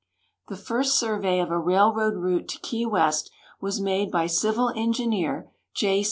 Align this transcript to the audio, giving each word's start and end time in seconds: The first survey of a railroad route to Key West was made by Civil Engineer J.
The 0.47 0.55
first 0.57 0.97
survey 0.97 1.39
of 1.39 1.51
a 1.51 1.59
railroad 1.59 2.15
route 2.15 2.47
to 2.47 2.59
Key 2.61 2.87
West 2.87 3.29
was 3.59 3.79
made 3.79 4.09
by 4.09 4.25
Civil 4.25 4.71
Engineer 4.75 5.51
J. 5.75 5.99